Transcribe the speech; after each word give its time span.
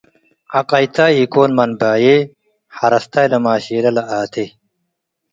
ዐቀይታይ 0.57 1.13
ኢኮን 1.23 1.51
መንባዬ- 1.57 2.05
ሐረስታይ 2.77 3.25
ለማሼል 3.31 3.85
ለኣቴ 3.95 4.35